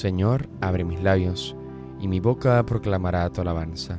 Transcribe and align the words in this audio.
Señor, 0.00 0.48
abre 0.62 0.82
mis 0.82 1.02
labios, 1.02 1.54
y 2.00 2.08
mi 2.08 2.20
boca 2.20 2.64
proclamará 2.64 3.28
tu 3.28 3.42
alabanza. 3.42 3.98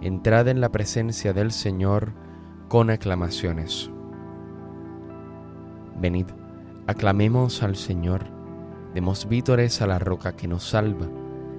Entrad 0.00 0.48
en 0.48 0.62
la 0.62 0.72
presencia 0.72 1.34
del 1.34 1.52
Señor 1.52 2.14
con 2.68 2.88
aclamaciones. 2.88 3.90
Venid, 6.00 6.24
aclamemos 6.86 7.62
al 7.62 7.76
Señor, 7.76 8.24
demos 8.94 9.28
vítores 9.28 9.82
a 9.82 9.86
la 9.86 9.98
roca 9.98 10.36
que 10.36 10.48
nos 10.48 10.64
salva, 10.64 11.06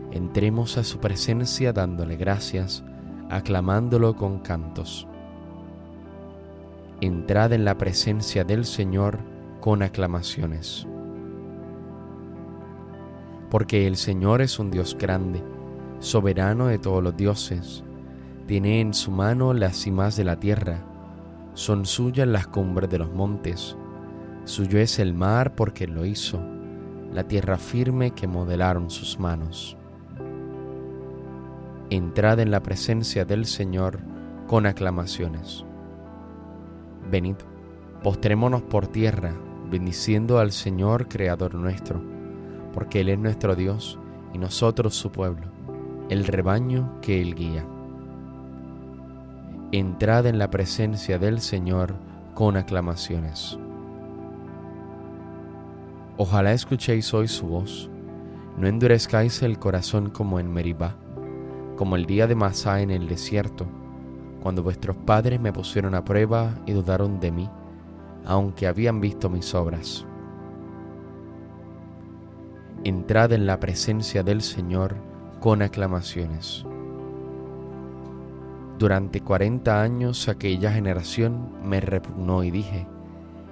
entremos 0.10 0.80
a 0.80 0.84
su 0.84 0.98
presencia 0.98 1.72
dándole 1.72 2.16
gracias, 2.16 2.84
aclamándolo 3.30 4.16
con 4.16 4.40
cantos. 4.40 5.08
Entrad 7.00 7.54
en 7.54 7.64
la 7.64 7.78
presencia 7.78 8.44
del 8.44 8.66
Señor 8.66 9.20
con 9.62 9.84
aclamaciones 9.84 10.88
porque 13.54 13.86
el 13.86 13.98
Señor 13.98 14.42
es 14.42 14.58
un 14.58 14.72
Dios 14.72 14.98
grande, 15.00 15.44
soberano 16.00 16.66
de 16.66 16.80
todos 16.80 17.04
los 17.04 17.16
dioses. 17.16 17.84
Tiene 18.48 18.82
en 18.82 18.96
su 18.96 19.12
mano 19.12 19.54
las 19.54 19.76
cimas 19.76 20.16
de 20.16 20.24
la 20.24 20.40
tierra, 20.40 20.84
son 21.54 21.86
suyas 21.86 22.28
las 22.28 22.48
cumbres 22.48 22.90
de 22.90 22.98
los 22.98 23.14
montes. 23.14 23.78
Suyo 24.46 24.80
es 24.80 24.98
el 24.98 25.14
mar 25.14 25.54
porque 25.54 25.86
lo 25.86 26.04
hizo, 26.04 26.40
la 27.12 27.28
tierra 27.28 27.60
firme 27.60 28.10
que 28.10 28.26
modelaron 28.26 28.90
sus 28.90 29.20
manos. 29.20 29.78
Entrad 31.92 32.40
en 32.40 32.50
la 32.50 32.64
presencia 32.64 33.24
del 33.24 33.46
Señor 33.46 34.00
con 34.48 34.66
aclamaciones. 34.66 35.64
Venid, 37.12 37.36
postrémonos 38.02 38.64
por 38.64 38.88
tierra, 38.88 39.32
bendiciendo 39.70 40.40
al 40.40 40.52
Señor 40.52 41.08
Creador 41.08 41.54
nuestro 41.54 42.13
porque 42.74 43.02
Él 43.02 43.10
es 43.10 43.20
nuestro 43.20 43.56
Dios 43.56 44.00
y 44.34 44.38
nosotros 44.38 44.96
su 44.96 45.12
pueblo, 45.12 45.48
el 46.10 46.26
rebaño 46.26 47.00
que 47.02 47.22
Él 47.22 47.36
guía. 47.36 47.66
Entrad 49.72 50.26
en 50.26 50.40
la 50.40 50.50
presencia 50.50 51.20
del 51.20 51.40
Señor 51.40 51.96
con 52.34 52.58
aclamaciones. 52.58 53.58
Ojalá 56.18 56.54
escuchéis 56.54 57.14
hoy 57.14 57.28
su 57.28 57.48
voz, 57.48 57.90
no 58.58 58.68
endurezcáis 58.68 59.42
el 59.42 59.58
corazón 59.58 60.10
como 60.10 60.40
en 60.40 60.52
Meribá, 60.52 60.96
como 61.76 61.96
el 61.96 62.06
día 62.06 62.28
de 62.28 62.36
Masá 62.36 62.82
en 62.82 62.92
el 62.92 63.08
desierto, 63.08 63.66
cuando 64.42 64.62
vuestros 64.62 64.96
padres 64.96 65.40
me 65.40 65.54
pusieron 65.54 65.96
a 65.96 66.04
prueba 66.04 66.54
y 66.66 66.74
dudaron 66.74 67.20
de 67.20 67.32
mí, 67.32 67.50
aunque 68.26 68.68
habían 68.68 69.02
visto 69.02 69.30
mis 69.30 69.56
obras 69.56 70.06
entrad 72.86 73.32
en 73.32 73.46
la 73.46 73.60
presencia 73.60 74.24
del 74.24 74.42
Señor 74.42 74.96
con 75.40 75.62
aclamaciones. 75.62 76.66
Durante 78.78 79.22
cuarenta 79.22 79.82
años 79.82 80.28
aquella 80.28 80.72
generación 80.72 81.50
me 81.64 81.80
repugnó 81.80 82.44
y 82.44 82.52
dije, 82.52 82.86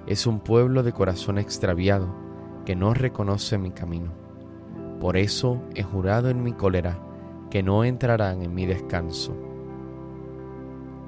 es 0.06 0.26
un 0.26 0.40
pueblo 0.40 0.82
de 0.82 0.92
corazón 0.92 1.38
extraviado 1.38 2.14
que 2.66 2.76
no 2.76 2.92
reconoce 2.92 3.56
mi 3.56 3.70
camino. 3.70 4.12
Por 5.00 5.16
eso 5.16 5.62
he 5.74 5.82
jurado 5.82 6.28
en 6.28 6.42
mi 6.42 6.52
cólera 6.52 6.98
que 7.50 7.62
no 7.62 7.84
entrarán 7.84 8.42
en 8.42 8.54
mi 8.54 8.66
descanso. 8.66 9.34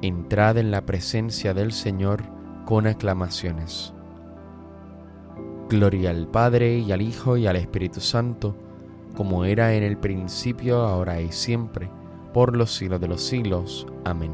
Entrad 0.00 0.56
en 0.56 0.70
la 0.70 0.86
presencia 0.86 1.52
del 1.52 1.72
Señor 1.72 2.22
con 2.64 2.86
aclamaciones. 2.86 3.92
Gloria 5.68 6.10
al 6.10 6.26
Padre 6.28 6.78
y 6.78 6.92
al 6.92 7.00
Hijo 7.00 7.36
y 7.38 7.46
al 7.46 7.56
Espíritu 7.56 8.00
Santo, 8.00 8.54
como 9.16 9.44
era 9.44 9.74
en 9.74 9.82
el 9.82 9.96
principio, 9.96 10.82
ahora 10.82 11.20
y 11.20 11.32
siempre, 11.32 11.88
por 12.34 12.56
los 12.56 12.74
siglos 12.74 13.00
de 13.00 13.08
los 13.08 13.22
siglos. 13.22 13.86
Amén. 14.04 14.32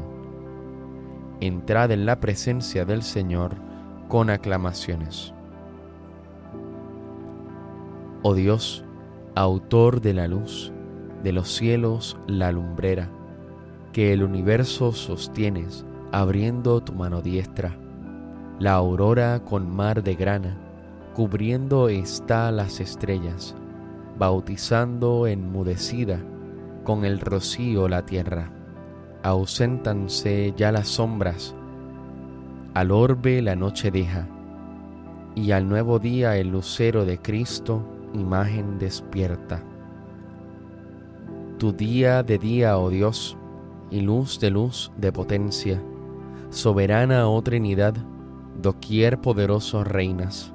Entrad 1.39 1.91
en 1.91 2.05
la 2.05 2.19
presencia 2.19 2.83
del 2.83 3.01
Señor 3.01 3.55
con 4.09 4.29
aclamaciones. 4.29 5.33
Oh 8.23 8.33
Dios, 8.33 8.83
autor 9.33 10.01
de 10.01 10.13
la 10.13 10.27
luz, 10.27 10.73
de 11.23 11.31
los 11.31 11.47
cielos 11.49 12.17
la 12.27 12.51
lumbrera, 12.51 13.09
que 13.93 14.11
el 14.11 14.23
universo 14.23 14.91
sostienes 14.91 15.85
abriendo 16.11 16.81
tu 16.81 16.93
mano 16.93 17.21
diestra, 17.21 17.77
la 18.59 18.73
aurora 18.73 19.43
con 19.45 19.73
mar 19.73 20.03
de 20.03 20.15
grana, 20.15 20.57
cubriendo 21.13 21.89
está 21.89 22.51
las 22.51 22.79
estrellas, 22.79 23.55
bautizando 24.17 25.27
enmudecida 25.27 26.19
con 26.83 27.03
el 27.03 27.19
rocío 27.19 27.87
la 27.89 28.05
tierra. 28.05 28.51
Auséntanse 29.23 30.53
ya 30.55 30.71
las 30.71 30.87
sombras, 30.87 31.53
al 32.73 32.91
orbe 32.91 33.41
la 33.41 33.55
noche 33.55 33.91
deja, 33.91 34.27
y 35.35 35.51
al 35.51 35.67
nuevo 35.67 35.99
día 35.99 36.37
el 36.37 36.49
lucero 36.49 37.05
de 37.05 37.17
Cristo, 37.19 37.83
imagen 38.13 38.79
despierta. 38.79 39.61
Tu 41.59 41.73
día 41.73 42.23
de 42.23 42.37
día, 42.39 42.77
oh 42.77 42.89
Dios, 42.89 43.37
y 43.91 43.99
luz 44.01 44.39
de 44.39 44.49
luz 44.49 44.91
de 44.97 45.11
potencia, 45.11 45.81
soberana, 46.49 47.27
oh 47.27 47.41
Trinidad, 47.41 47.93
doquier 48.61 49.19
poderoso 49.19 49.83
reinas 49.83 50.53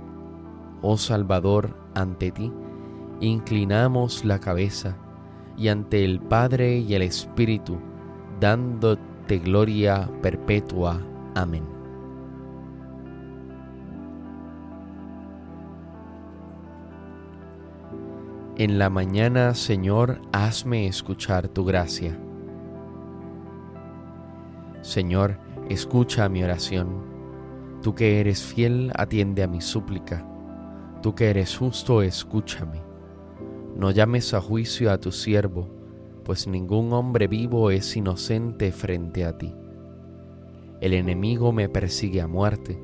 oh 0.83 0.97
Salvador, 0.97 1.75
ante 1.95 2.31
ti, 2.31 2.53
inclinamos 3.21 4.25
la 4.25 4.39
cabeza 4.39 4.97
y 5.57 5.69
ante 5.69 6.05
el 6.05 6.21
Padre 6.21 6.79
y 6.79 6.95
el 6.95 7.03
Espíritu, 7.03 7.79
dándote 8.41 9.39
gloria 9.39 10.09
perpetua. 10.23 11.01
Amén. 11.35 11.65
En 18.59 18.79
la 18.79 18.89
mañana, 18.89 19.55
Señor, 19.55 20.21
hazme 20.33 20.87
escuchar 20.87 21.49
tu 21.49 21.65
gracia. 21.65 22.19
Señor, 24.81 25.39
escucha 25.69 26.29
mi 26.29 26.43
oración. 26.43 27.05
Tú 27.83 27.95
que 27.95 28.21
eres 28.21 28.43
fiel, 28.43 28.93
atiende 28.97 29.43
a 29.43 29.47
mi 29.47 29.61
súplica 29.61 30.25
Tú 31.07 31.15
que 31.15 31.31
eres 31.31 31.57
justo, 31.57 32.03
escúchame. 32.03 32.83
No 33.77 33.93
llames 33.93 34.35
a 34.35 34.41
juicio 34.41 34.91
a 34.91 34.99
tu 34.99 35.13
siervo, 35.13 35.69
pues 36.25 36.49
ningún 36.49 36.93
hombre 36.93 37.29
vivo 37.29 37.71
es 37.71 37.97
inocente 37.97 38.73
frente 38.73 39.25
a 39.25 39.39
ti. 39.39 39.55
El 40.81 40.95
enemigo 40.95 41.53
me 41.53 41.69
persigue 41.69 42.21
a 42.21 42.27
muerte, 42.27 42.77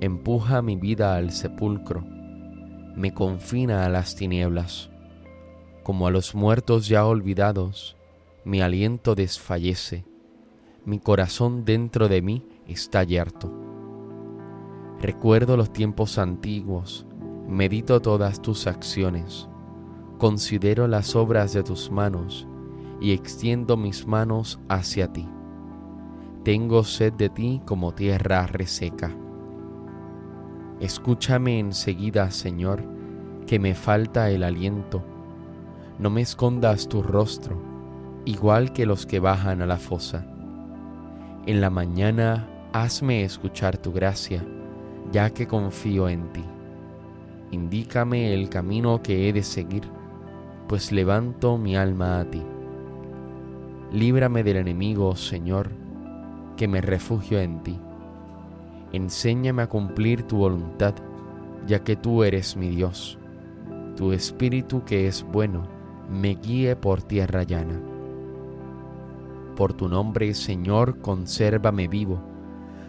empuja 0.00 0.62
mi 0.62 0.76
vida 0.76 1.14
al 1.14 1.30
sepulcro, 1.30 2.06
me 2.96 3.12
confina 3.12 3.84
a 3.84 3.90
las 3.90 4.16
tinieblas. 4.16 4.88
Como 5.82 6.06
a 6.06 6.10
los 6.10 6.34
muertos 6.34 6.88
ya 6.88 7.04
olvidados, 7.04 7.98
mi 8.46 8.62
aliento 8.62 9.14
desfallece, 9.14 10.06
mi 10.86 11.00
corazón 11.00 11.66
dentro 11.66 12.08
de 12.08 12.22
mí 12.22 12.46
está 12.66 13.04
yerto. 13.04 13.52
Recuerdo 15.02 15.58
los 15.58 15.70
tiempos 15.74 16.16
antiguos, 16.16 17.06
Medito 17.48 18.02
todas 18.02 18.42
tus 18.42 18.66
acciones, 18.66 19.48
considero 20.18 20.88
las 20.88 21.14
obras 21.14 21.52
de 21.52 21.62
tus 21.62 21.92
manos 21.92 22.44
y 23.00 23.12
extiendo 23.12 23.76
mis 23.76 24.04
manos 24.04 24.58
hacia 24.68 25.12
ti. 25.12 25.28
Tengo 26.42 26.82
sed 26.82 27.12
de 27.12 27.28
ti 27.28 27.62
como 27.64 27.94
tierra 27.94 28.48
reseca. 28.48 29.12
Escúchame 30.80 31.60
enseguida, 31.60 32.32
Señor, 32.32 32.82
que 33.46 33.60
me 33.60 33.76
falta 33.76 34.28
el 34.28 34.42
aliento. 34.42 35.04
No 36.00 36.10
me 36.10 36.22
escondas 36.22 36.88
tu 36.88 37.00
rostro, 37.00 37.62
igual 38.24 38.72
que 38.72 38.86
los 38.86 39.06
que 39.06 39.20
bajan 39.20 39.62
a 39.62 39.66
la 39.66 39.78
fosa. 39.78 40.26
En 41.46 41.60
la 41.60 41.70
mañana 41.70 42.48
hazme 42.72 43.22
escuchar 43.22 43.78
tu 43.78 43.92
gracia, 43.92 44.44
ya 45.12 45.30
que 45.30 45.46
confío 45.46 46.08
en 46.08 46.32
ti 46.32 46.42
indícame 47.50 48.34
el 48.34 48.48
camino 48.48 49.02
que 49.02 49.28
he 49.28 49.32
de 49.32 49.42
seguir, 49.42 49.82
pues 50.68 50.92
levanto 50.92 51.58
mi 51.58 51.76
alma 51.76 52.20
a 52.20 52.24
ti. 52.30 52.42
Líbrame 53.92 54.42
del 54.42 54.56
enemigo, 54.56 55.14
Señor, 55.16 55.70
que 56.56 56.68
me 56.68 56.80
refugio 56.80 57.40
en 57.40 57.62
ti. 57.62 57.78
Enséñame 58.92 59.62
a 59.62 59.68
cumplir 59.68 60.22
tu 60.24 60.38
voluntad, 60.38 60.94
ya 61.66 61.84
que 61.84 61.96
tú 61.96 62.24
eres 62.24 62.56
mi 62.56 62.68
Dios. 62.68 63.18
Tu 63.96 64.12
espíritu 64.12 64.84
que 64.84 65.06
es 65.06 65.24
bueno, 65.24 65.66
me 66.10 66.34
guíe 66.34 66.76
por 66.76 67.02
tierra 67.02 67.42
llana. 67.44 67.80
Por 69.56 69.72
tu 69.72 69.88
nombre, 69.88 70.34
Señor, 70.34 71.00
consérvame 71.00 71.88
vivo. 71.88 72.20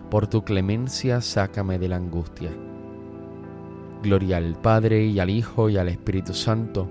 Por 0.09 0.27
tu 0.27 0.43
clemencia, 0.43 1.21
sácame 1.21 1.79
de 1.79 1.89
la 1.89 1.95
angustia 1.97 2.51
Gloria 4.03 4.37
al 4.37 4.55
Padre 4.55 5.05
y 5.05 5.19
al 5.19 5.29
Hijo 5.29 5.69
y 5.69 5.77
al 5.77 5.89
Espíritu 5.89 6.33
Santo, 6.33 6.87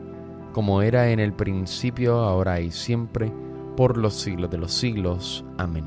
como 0.53 0.83
era 0.83 1.11
en 1.11 1.21
el 1.21 1.33
principio, 1.33 2.19
ahora 2.19 2.61
y 2.61 2.71
siempre, 2.71 3.33
por 3.77 3.97
los 3.97 4.15
siglos 4.15 4.51
de 4.51 4.59
los 4.59 4.73
siglos. 4.73 5.45
Amén. 5.59 5.85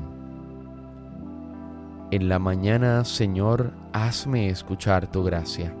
En 2.10 2.28
la 2.28 2.38
mañana, 2.38 3.04
Señor, 3.04 3.72
hazme 3.92 4.48
escuchar 4.48 5.10
tu 5.10 5.22
gracia. 5.22 5.74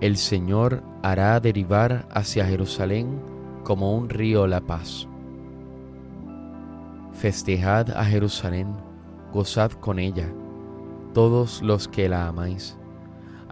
El 0.00 0.16
Señor 0.16 0.82
hará 1.02 1.38
derivar 1.38 2.06
hacia 2.10 2.44
Jerusalén 2.44 3.20
como 3.62 3.96
un 3.96 4.08
río 4.08 4.48
la 4.48 4.60
paz. 4.60 5.06
Festejad 7.12 7.90
a 7.90 8.04
Jerusalén, 8.04 8.74
gozad 9.32 9.70
con 9.70 10.00
ella, 10.00 10.26
todos 11.12 11.62
los 11.62 11.88
que 11.88 12.08
la 12.08 12.28
amáis 12.28 12.78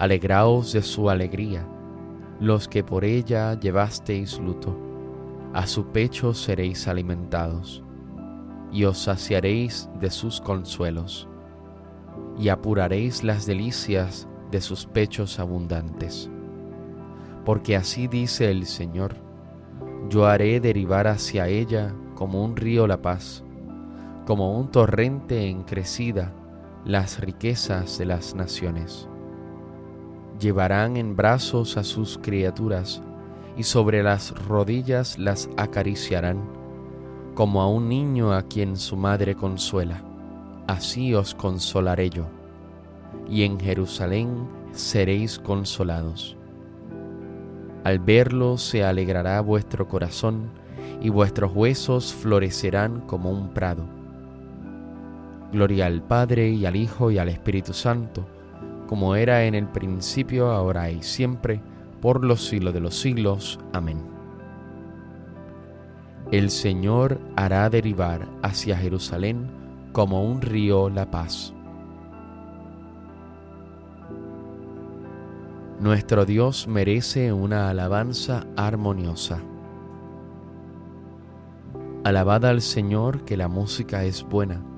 Alegraos 0.01 0.73
de 0.73 0.81
su 0.81 1.11
alegría, 1.11 1.69
los 2.41 2.69
que 2.69 2.83
por 2.83 3.05
ella 3.05 3.61
llevasteis 3.61 4.39
luto, 4.39 4.75
a 5.53 5.67
su 5.67 5.89
pecho 5.89 6.33
seréis 6.33 6.89
alimentados, 6.89 7.85
y 8.73 8.85
os 8.85 8.97
saciaréis 8.97 9.91
de 10.01 10.11
sus 10.11 10.41
consuelos, 10.41 11.29
y 12.39 12.49
apuraréis 12.49 13.23
las 13.23 13.45
delicias 13.45 14.27
de 14.51 14.63
sus 14.63 14.87
pechos 14.87 15.39
abundantes. 15.39 16.31
Porque 17.45 17.77
así 17.77 18.07
dice 18.07 18.51
el 18.51 18.65
Señor, 18.65 19.17
yo 20.09 20.25
haré 20.25 20.61
derivar 20.61 21.09
hacia 21.09 21.47
ella 21.49 21.95
como 22.15 22.43
un 22.43 22.57
río 22.57 22.87
la 22.87 23.03
paz, 23.03 23.45
como 24.25 24.59
un 24.59 24.71
torrente 24.71 25.51
en 25.51 25.63
crecida 25.65 26.33
las 26.85 27.21
riquezas 27.21 27.99
de 27.99 28.07
las 28.07 28.35
naciones 28.35 29.09
llevarán 30.41 30.97
en 30.97 31.15
brazos 31.15 31.77
a 31.77 31.85
sus 31.85 32.19
criaturas 32.19 33.03
y 33.57 33.63
sobre 33.63 34.03
las 34.03 34.33
rodillas 34.47 35.19
las 35.19 35.51
acariciarán, 35.57 36.41
como 37.35 37.61
a 37.61 37.69
un 37.69 37.89
niño 37.89 38.33
a 38.33 38.43
quien 38.43 38.77
su 38.77 38.97
madre 38.97 39.35
consuela. 39.35 40.03
Así 40.67 41.15
os 41.15 41.35
consolaré 41.35 42.11
yo, 42.11 42.25
y 43.29 43.43
en 43.43 43.61
Jerusalén 43.61 44.49
seréis 44.73 45.39
consolados. 45.39 46.37
Al 47.85 47.99
verlo 47.99 48.57
se 48.57 48.85
alegrará 48.85 49.41
vuestro 49.41 49.89
corazón, 49.89 50.51
y 51.03 51.09
vuestros 51.09 51.53
huesos 51.55 52.15
florecerán 52.15 53.01
como 53.03 53.31
un 53.31 53.53
prado. 53.53 54.00
Gloria 55.53 55.87
al 55.87 56.03
Padre 56.03 56.49
y 56.51 56.65
al 56.65 56.77
Hijo 56.77 57.11
y 57.11 57.19
al 57.19 57.29
Espíritu 57.29 57.73
Santo, 57.73 58.25
como 58.87 59.17
era 59.17 59.45
en 59.45 59.57
el 59.57 59.67
principio, 59.67 60.51
ahora 60.51 60.91
y 60.91 61.03
siempre, 61.03 61.61
por 62.01 62.25
los 62.25 62.47
siglos 62.47 62.73
de 62.73 62.81
los 62.81 62.95
siglos. 62.95 63.59
Amén. 63.73 64.01
El 66.31 66.51
Señor 66.51 67.21
hará 67.35 67.69
derivar 67.69 68.29
hacia 68.43 68.77
Jerusalén 68.77 69.49
como 69.93 70.25
un 70.25 70.41
río 70.41 70.89
la 70.89 71.11
paz. 71.11 71.53
Nuestro 75.81 76.27
Dios 76.27 76.69
merece 76.69 77.33
una 77.33 77.71
alabanza 77.71 78.47
armoniosa. 78.57 79.41
Alabad 82.05 82.45
al 82.45 82.61
Señor 82.61 83.25
que 83.25 83.37
la 83.37 83.49
música 83.49 84.05
es 84.05 84.23
buena 84.23 84.70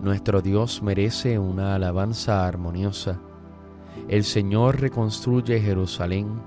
nuestro 0.00 0.40
Dios 0.40 0.82
merece 0.82 1.38
una 1.38 1.74
alabanza 1.74 2.46
armoniosa. 2.46 3.18
El 4.08 4.22
Señor 4.22 4.80
reconstruye 4.80 5.60
Jerusalén, 5.60 6.40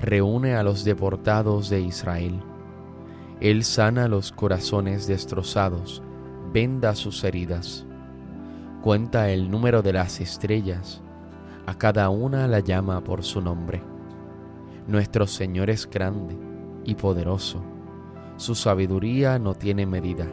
reúne 0.00 0.54
a 0.54 0.62
los 0.62 0.84
deportados 0.84 1.68
de 1.68 1.80
Israel. 1.80 2.40
Él 3.40 3.64
sana 3.64 4.06
los 4.06 4.30
corazones 4.30 5.06
destrozados, 5.06 6.02
venda 6.52 6.94
sus 6.94 7.24
heridas. 7.24 7.84
Cuenta 8.82 9.30
el 9.30 9.50
número 9.50 9.82
de 9.82 9.92
las 9.92 10.20
estrellas, 10.20 11.02
a 11.66 11.74
cada 11.76 12.08
una 12.08 12.46
la 12.46 12.60
llama 12.60 13.02
por 13.02 13.24
su 13.24 13.40
nombre. 13.40 13.82
Nuestro 14.86 15.26
Señor 15.26 15.70
es 15.70 15.90
grande 15.90 16.38
y 16.84 16.94
poderoso, 16.94 17.60
su 18.36 18.54
sabiduría 18.54 19.40
no 19.40 19.54
tiene 19.54 19.86
medida. 19.86 20.26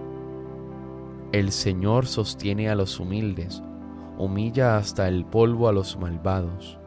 El 1.34 1.52
Señor 1.52 2.06
sostiene 2.06 2.70
a 2.70 2.76
los 2.76 3.00
humildes, 3.00 3.64
humilla 4.20 4.78
hasta 4.78 5.08
el 5.08 5.26
polvo 5.26 5.68
a 5.68 5.74
los 5.74 5.98
malvados. 5.98 6.78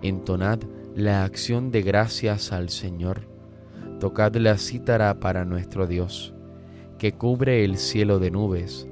Entonad 0.00 0.60
la 0.94 1.24
acción 1.24 1.72
de 1.72 1.82
gracias 1.82 2.52
al 2.52 2.68
Señor. 2.68 3.22
Tocad 3.98 4.36
la 4.36 4.58
cítara 4.58 5.18
para 5.18 5.44
nuestro 5.44 5.88
Dios, 5.88 6.32
que 6.98 7.14
cubre 7.14 7.64
el 7.64 7.78
cielo 7.78 8.20
de 8.20 8.30
nubes, 8.30 8.86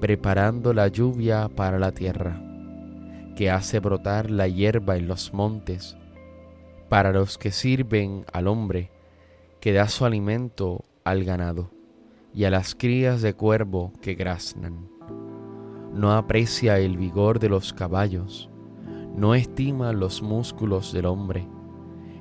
preparando 0.00 0.72
la 0.72 0.86
lluvia 0.86 1.48
para 1.48 1.80
la 1.80 1.90
tierra, 1.90 2.40
que 3.34 3.50
hace 3.50 3.80
brotar 3.80 4.30
la 4.30 4.46
hierba 4.46 4.96
en 4.96 5.08
los 5.08 5.34
montes, 5.34 5.96
para 6.88 7.10
los 7.10 7.36
que 7.36 7.50
sirven 7.50 8.24
al 8.32 8.46
hombre, 8.46 8.92
que 9.58 9.72
da 9.72 9.88
su 9.88 10.04
alimento 10.04 10.84
al 11.02 11.24
ganado 11.24 11.75
y 12.36 12.44
a 12.44 12.50
las 12.50 12.74
crías 12.74 13.22
de 13.22 13.32
cuervo 13.32 13.94
que 14.02 14.14
graznan. 14.14 14.90
No 15.94 16.12
aprecia 16.12 16.78
el 16.78 16.98
vigor 16.98 17.38
de 17.38 17.48
los 17.48 17.72
caballos, 17.72 18.50
no 19.16 19.34
estima 19.34 19.94
los 19.94 20.20
músculos 20.20 20.92
del 20.92 21.06
hombre. 21.06 21.48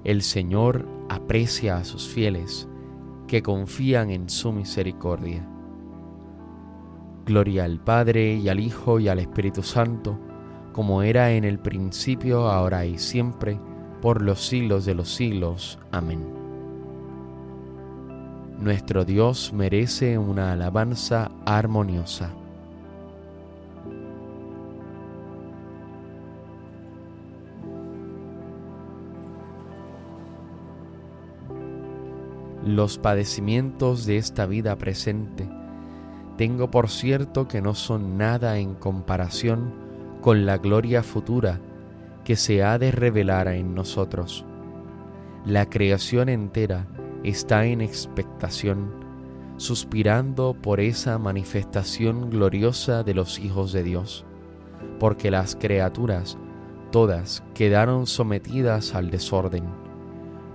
El 0.06 0.22
Señor 0.22 0.88
aprecia 1.10 1.76
a 1.76 1.84
sus 1.84 2.08
fieles 2.08 2.70
que 3.28 3.44
confían 3.44 4.10
en 4.10 4.30
su 4.30 4.54
misericordia. 4.54 5.46
Gloria 7.26 7.66
al 7.66 7.82
Padre 7.82 8.36
y 8.36 8.48
al 8.48 8.62
Hijo 8.62 9.02
y 9.02 9.10
al 9.10 9.20
Espíritu 9.20 9.64
Santo, 9.64 10.18
como 10.72 11.04
era 11.04 11.34
en 11.34 11.44
el 11.44 11.60
principio, 11.60 12.48
ahora 12.48 12.86
y 12.86 12.98
siempre, 13.00 13.60
por 14.02 14.22
los 14.22 14.48
siglos 14.48 14.86
de 14.86 14.96
los 14.96 15.10
siglos. 15.10 15.78
Amén. 15.92 16.45
Nuestro 18.60 19.04
Dios 19.04 19.52
merece 19.54 20.18
una 20.18 20.54
alabanza 20.54 21.30
armoniosa. 21.46 22.32
Los 32.66 32.98
padecimientos 32.98 34.06
de 34.06 34.18
esta 34.18 34.46
vida 34.46 34.76
presente 34.78 35.48
tengo 36.38 36.72
por 36.72 36.90
cierto 36.90 37.48
que 37.48 37.62
no 37.62 37.76
son 37.76 38.18
nada 38.18 38.58
en 38.58 38.74
comparación 38.74 39.74
con 40.22 40.46
la 40.46 40.58
gloria 40.58 41.04
futura 41.04 41.60
que 42.24 42.36
se 42.36 42.64
ha 42.64 42.80
de 42.80 42.92
revelar 42.92 43.50
en 43.50 43.76
nosotros. 43.76 44.46
La 45.46 45.70
creación 45.70 46.28
entera 46.30 46.88
está 47.30 47.66
en 47.66 47.82
expectación, 47.82 48.92
suspirando 49.58 50.54
por 50.54 50.80
esa 50.80 51.18
manifestación 51.18 52.30
gloriosa 52.30 53.04
de 53.04 53.16
los 53.16 53.40
hijos 53.40 53.72
de 53.72 53.82
Dios, 53.82 54.26
porque 55.00 55.32
las 55.32 55.56
criaturas 55.56 56.38
todas 56.92 57.44
quedaron 57.56 58.06
sometidas 58.06 58.94
al 58.94 59.10
desorden, 59.10 59.64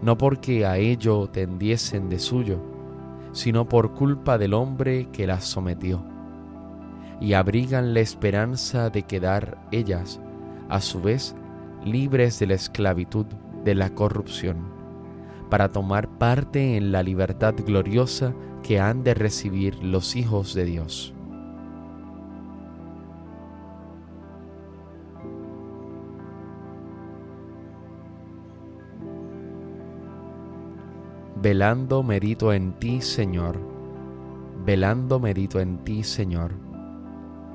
no 0.01 0.17
porque 0.17 0.65
a 0.65 0.79
ello 0.79 1.29
tendiesen 1.29 2.09
de 2.09 2.21
suyo, 2.21 2.61
sino 3.33 3.69
por 3.69 3.93
culpa 3.95 4.39
del 4.39 4.55
hombre 4.55 5.09
que 5.13 5.27
las 5.27 5.45
sometió, 5.45 6.05
y 7.21 7.33
abrigan 7.33 7.95
la 7.95 8.01
esperanza 8.01 8.91
de 8.91 9.03
quedar 9.03 9.59
ellas, 9.73 10.21
a 10.69 10.81
su 10.81 11.03
vez, 11.03 11.35
libres 11.85 12.39
de 12.39 12.47
la 12.47 12.55
esclavitud 12.55 13.27
de 13.65 13.75
la 13.75 13.91
corrupción 13.91 14.80
para 15.51 15.69
tomar 15.71 16.09
parte 16.09 16.77
en 16.77 16.93
la 16.93 17.03
libertad 17.03 17.55
gloriosa 17.67 18.33
que 18.63 18.79
han 18.81 19.03
de 19.03 19.15
recibir 19.15 19.83
los 19.83 20.15
hijos 20.17 20.55
de 20.55 20.65
Dios. 20.65 21.13
Velando 31.43 32.03
medito 32.03 32.53
en 32.53 32.73
ti, 32.75 33.01
Señor, 33.01 33.59
velando 34.65 35.19
medito 35.19 35.59
en 35.59 35.79
ti, 35.79 36.05
Señor, 36.05 36.53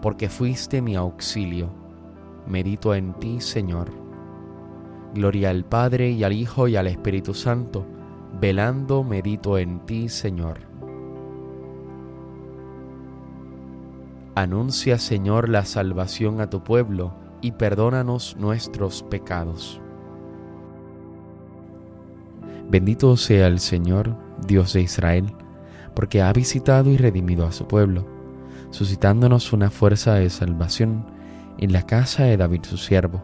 porque 0.02 0.28
fuiste 0.28 0.82
mi 0.82 0.96
auxilio, 0.96 1.70
medito 2.48 2.96
en 2.96 3.14
ti, 3.14 3.40
Señor 3.40 4.05
Gloria 5.16 5.50
al 5.50 5.64
Padre 5.64 6.12
y 6.12 6.26
al 6.26 6.34
Hijo 6.34 6.68
y 6.68 6.76
al 6.76 6.88
Espíritu 6.88 7.34
Santo, 7.34 7.86
velando 8.42 9.02
medito 9.06 9.58
en 9.58 9.80
ti, 9.86 10.10
Señor. 10.10 10.60
Anuncia, 14.36 15.00
Señor, 15.00 15.48
la 15.48 15.64
salvación 15.64 16.42
a 16.42 16.50
tu 16.50 16.66
pueblo 16.66 17.14
y 17.40 17.54
perdónanos 17.54 18.36
nuestros 18.36 19.04
pecados. 19.04 19.80
Bendito 22.70 23.16
sea 23.16 23.48
el 23.48 23.62
Señor, 23.62 24.18
Dios 24.46 24.74
de 24.74 24.82
Israel, 24.82 25.32
porque 25.94 26.22
ha 26.22 26.34
visitado 26.34 26.90
y 26.90 26.98
redimido 26.98 27.46
a 27.46 27.54
su 27.54 27.68
pueblo, 27.68 28.06
suscitándonos 28.70 29.54
una 29.54 29.70
fuerza 29.70 30.16
de 30.16 30.30
salvación 30.30 31.06
en 31.58 31.72
la 31.72 31.84
casa 31.84 32.24
de 32.26 32.36
David 32.36 32.64
su 32.64 32.76
siervo, 32.76 33.24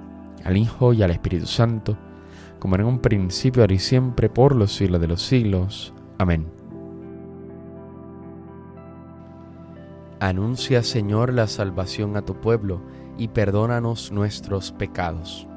al 0.43 0.57
Hijo 0.57 0.93
y 0.93 1.03
al 1.03 1.11
Espíritu 1.11 1.45
Santo, 1.45 1.97
como 2.59 2.75
en 2.75 2.83
un 2.83 2.99
principio, 2.99 3.63
ahora 3.63 3.73
y 3.73 3.79
siempre, 3.79 4.29
por 4.29 4.55
los 4.55 4.73
siglos 4.73 5.01
de 5.01 5.07
los 5.07 5.21
siglos. 5.21 5.93
Amén. 6.17 6.45
Anuncia, 10.19 10.83
Señor, 10.83 11.33
la 11.33 11.47
salvación 11.47 12.15
a 12.15 12.21
tu 12.21 12.39
pueblo 12.39 12.81
y 13.17 13.29
perdónanos 13.29 14.11
nuestros 14.11 14.71
pecados. 14.71 15.47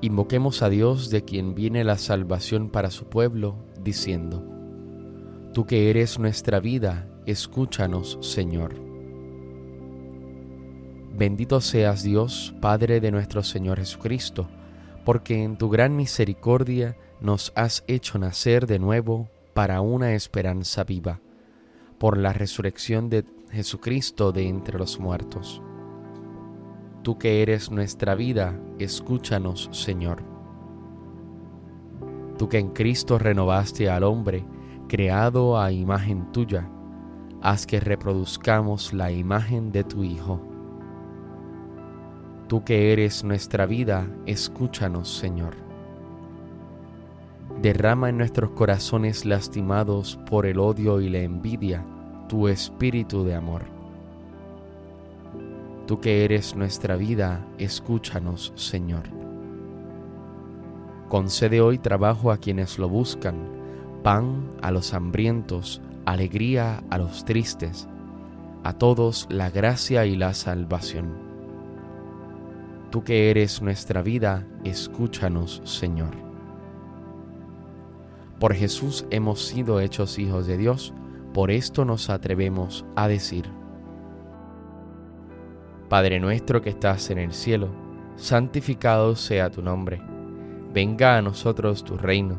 Invoquemos 0.00 0.62
a 0.62 0.70
Dios 0.70 1.10
de 1.10 1.26
quien 1.26 1.54
viene 1.54 1.84
la 1.84 1.98
salvación 1.98 2.70
para 2.70 2.90
su 2.90 3.04
pueblo, 3.10 3.56
diciendo, 3.82 4.42
Tú 5.52 5.66
que 5.66 5.90
eres 5.90 6.18
nuestra 6.18 6.58
vida, 6.58 7.06
escúchanos, 7.26 8.16
Señor. 8.22 8.89
Bendito 11.16 11.60
seas 11.60 12.02
Dios, 12.02 12.54
Padre 12.60 13.00
de 13.00 13.10
nuestro 13.10 13.42
Señor 13.42 13.78
Jesucristo, 13.78 14.48
porque 15.04 15.42
en 15.42 15.56
tu 15.56 15.68
gran 15.68 15.96
misericordia 15.96 16.96
nos 17.20 17.52
has 17.54 17.84
hecho 17.86 18.18
nacer 18.18 18.66
de 18.66 18.78
nuevo 18.78 19.28
para 19.54 19.80
una 19.80 20.14
esperanza 20.14 20.84
viva, 20.84 21.20
por 21.98 22.16
la 22.16 22.32
resurrección 22.32 23.10
de 23.10 23.24
Jesucristo 23.50 24.32
de 24.32 24.48
entre 24.48 24.78
los 24.78 24.98
muertos 24.98 25.62
Tú 27.02 27.16
que 27.16 27.40
eres 27.40 27.70
nuestra 27.70 28.14
vida, 28.14 28.60
escúchanos, 28.78 29.70
Señor. 29.72 30.22
Tú 32.36 32.50
que 32.50 32.58
en 32.58 32.70
Cristo 32.70 33.18
renovaste 33.18 33.88
al 33.88 34.02
hombre, 34.02 34.44
creado 34.86 35.58
a 35.58 35.72
imagen 35.72 36.30
tuya, 36.30 36.68
haz 37.40 37.66
que 37.66 37.80
reproduzcamos 37.80 38.92
la 38.92 39.12
imagen 39.12 39.72
de 39.72 39.82
tu 39.82 40.04
Hijo. 40.04 40.42
Tú 42.50 42.64
que 42.64 42.92
eres 42.92 43.22
nuestra 43.22 43.64
vida, 43.64 44.08
escúchanos, 44.26 45.08
Señor. 45.08 45.54
Derrama 47.62 48.08
en 48.08 48.18
nuestros 48.18 48.50
corazones 48.50 49.24
lastimados 49.24 50.18
por 50.28 50.46
el 50.46 50.58
odio 50.58 51.00
y 51.00 51.08
la 51.08 51.20
envidia 51.20 51.86
tu 52.28 52.48
espíritu 52.48 53.22
de 53.22 53.36
amor 53.36 53.62
Tú 55.86 56.00
que 56.00 56.24
eres 56.24 56.56
nuestra 56.56 56.96
vida, 56.96 57.46
escúchanos, 57.56 58.52
Señor. 58.56 59.04
Concede 61.08 61.60
hoy 61.60 61.78
trabajo 61.78 62.32
a 62.32 62.38
quienes 62.38 62.80
lo 62.80 62.88
buscan, 62.88 63.36
pan 64.02 64.50
a 64.60 64.72
los 64.72 64.92
hambrientos, 64.92 65.80
alegría 66.04 66.82
a 66.90 66.98
los 66.98 67.24
tristes, 67.24 67.86
a 68.64 68.72
todos 68.72 69.28
la 69.30 69.50
gracia 69.50 70.04
y 70.04 70.16
la 70.16 70.34
salvación. 70.34 71.29
Tú 72.90 73.04
que 73.04 73.30
eres 73.30 73.62
nuestra 73.62 74.02
vida, 74.02 74.46
escúchanos, 74.64 75.62
Señor. 75.64 76.10
Por 78.38 78.54
Jesús 78.54 79.06
hemos 79.10 79.46
sido 79.46 79.80
hechos 79.80 80.18
hijos 80.18 80.46
de 80.46 80.56
Dios, 80.56 80.92
por 81.32 81.50
esto 81.50 81.84
nos 81.84 82.10
atrevemos 82.10 82.84
a 82.96 83.06
decir, 83.06 83.50
Padre 85.90 86.20
nuestro 86.20 86.62
que 86.62 86.70
estás 86.70 87.10
en 87.10 87.18
el 87.18 87.32
cielo, 87.32 87.68
santificado 88.14 89.16
sea 89.16 89.50
tu 89.50 89.60
nombre. 89.60 90.00
Venga 90.72 91.16
a 91.16 91.22
nosotros 91.22 91.82
tu 91.82 91.96
reino. 91.96 92.36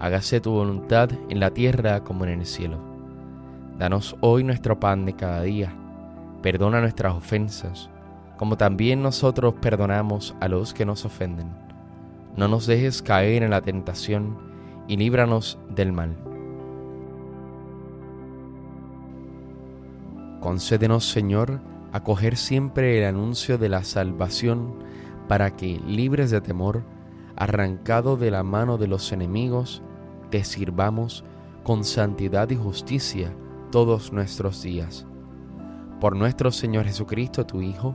Hágase 0.00 0.40
tu 0.40 0.52
voluntad 0.52 1.10
en 1.28 1.38
la 1.38 1.50
tierra 1.50 2.02
como 2.02 2.24
en 2.24 2.40
el 2.40 2.46
cielo. 2.46 2.78
Danos 3.78 4.16
hoy 4.20 4.42
nuestro 4.42 4.80
pan 4.80 5.04
de 5.04 5.14
cada 5.14 5.42
día. 5.42 5.74
Perdona 6.40 6.80
nuestras 6.80 7.14
ofensas, 7.14 7.90
como 8.42 8.56
también 8.56 9.02
nosotros 9.02 9.54
perdonamos 9.60 10.34
a 10.40 10.48
los 10.48 10.74
que 10.74 10.84
nos 10.84 11.04
ofenden. 11.04 11.46
No 12.36 12.48
nos 12.48 12.66
dejes 12.66 13.00
caer 13.00 13.44
en 13.44 13.50
la 13.50 13.62
tentación 13.62 14.36
y 14.88 14.96
líbranos 14.96 15.60
del 15.68 15.92
mal. 15.92 16.16
Concédenos, 20.40 21.08
Señor, 21.08 21.60
acoger 21.92 22.36
siempre 22.36 22.98
el 22.98 23.04
anuncio 23.04 23.58
de 23.58 23.68
la 23.68 23.84
salvación 23.84 24.74
para 25.28 25.54
que, 25.54 25.80
libres 25.86 26.32
de 26.32 26.40
temor, 26.40 26.82
arrancado 27.36 28.16
de 28.16 28.32
la 28.32 28.42
mano 28.42 28.76
de 28.76 28.88
los 28.88 29.12
enemigos, 29.12 29.84
te 30.30 30.42
sirvamos 30.42 31.22
con 31.62 31.84
santidad 31.84 32.50
y 32.50 32.56
justicia 32.56 33.32
todos 33.70 34.12
nuestros 34.12 34.64
días. 34.64 35.06
Por 36.00 36.16
nuestro 36.16 36.50
Señor 36.50 36.86
Jesucristo, 36.86 37.46
tu 37.46 37.62
Hijo, 37.62 37.94